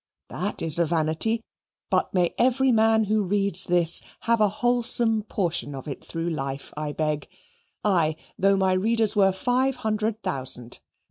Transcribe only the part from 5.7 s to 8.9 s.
of it through life, I beg: aye, though my